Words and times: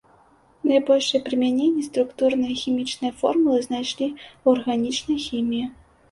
Найбольшае 0.69 1.19
прымяненне 1.25 1.83
структурныя 1.89 2.55
хімічныя 2.61 3.13
формулы 3.19 3.59
знайшлі 3.67 4.07
ў 4.07 4.45
арганічнай 4.55 5.19
хіміі. 5.27 5.67